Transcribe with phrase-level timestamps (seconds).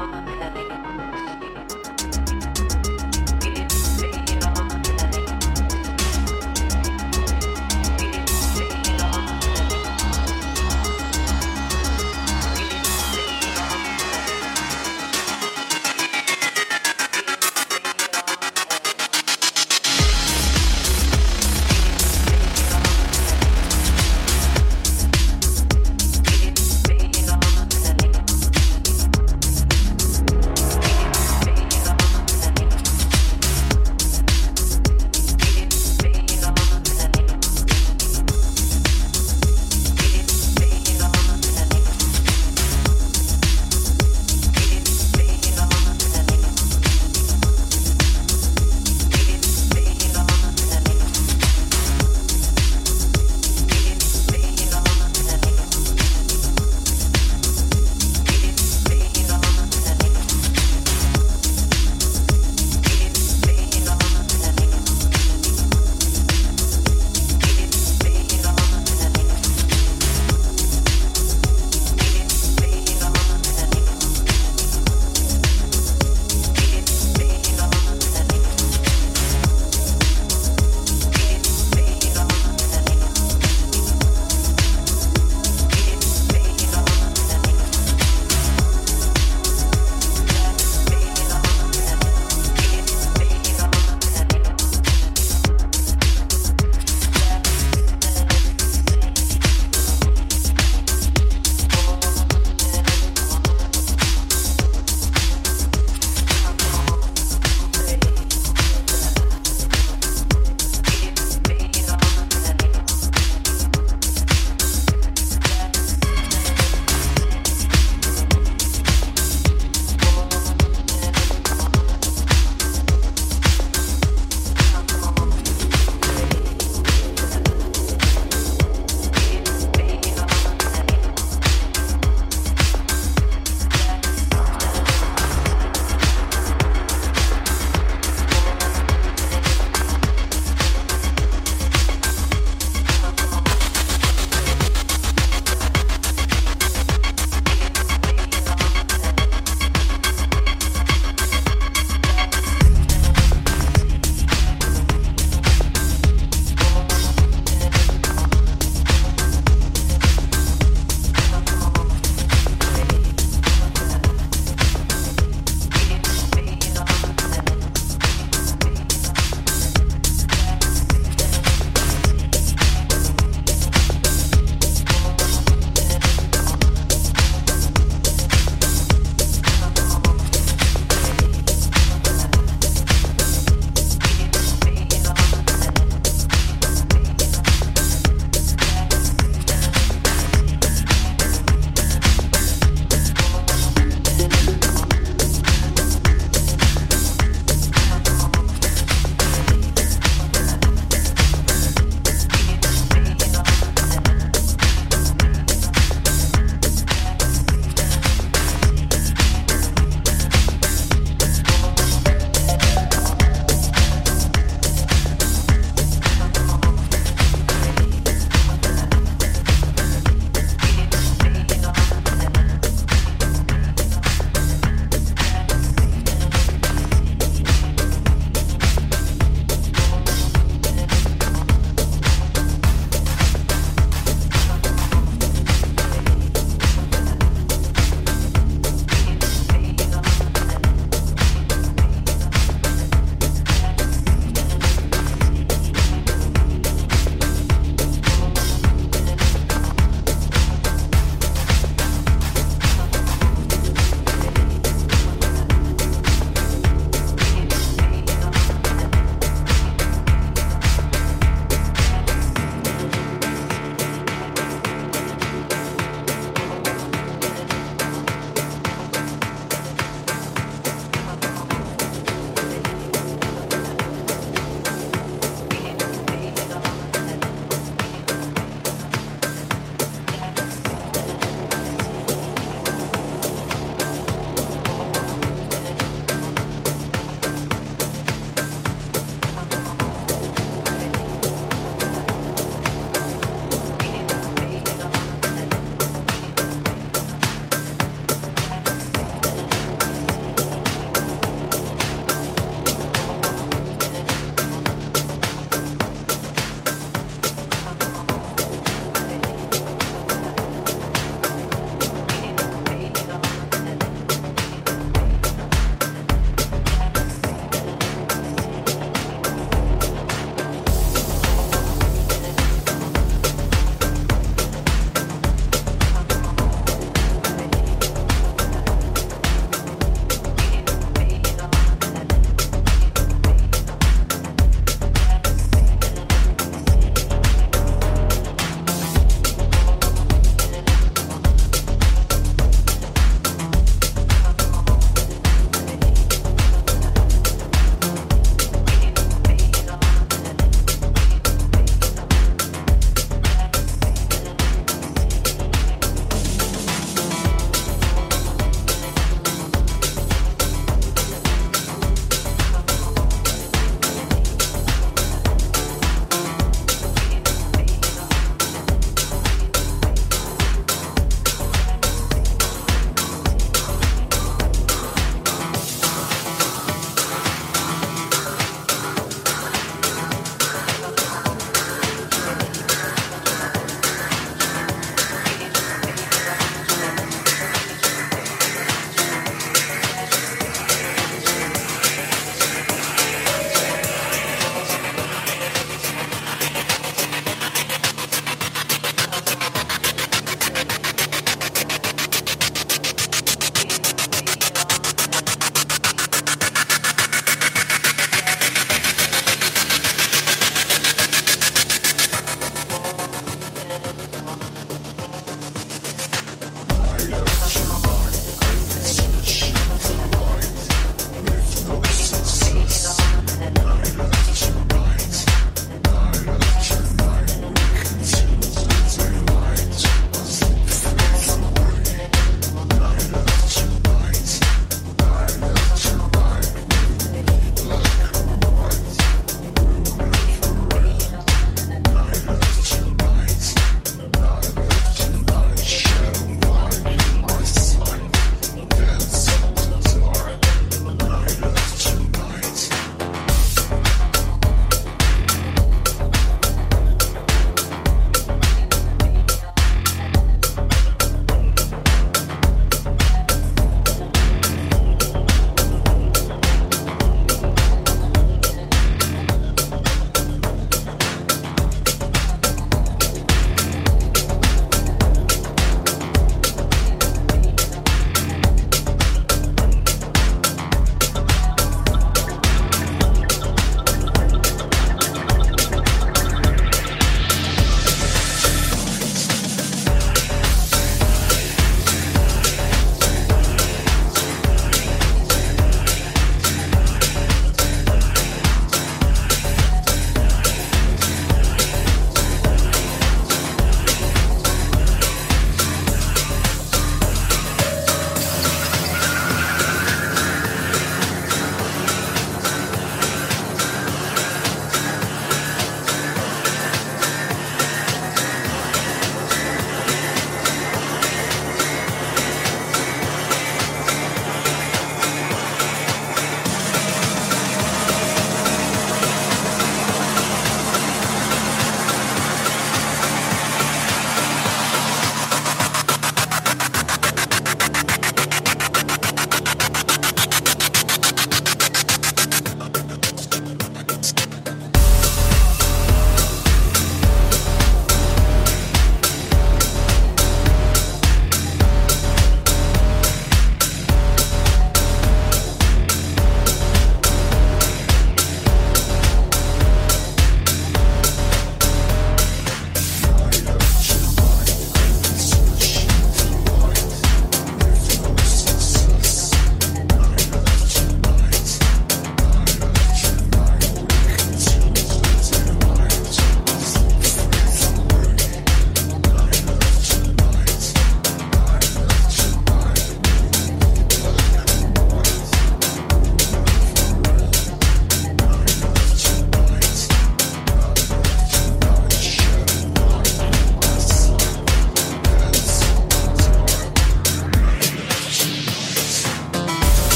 [0.00, 0.49] Mama.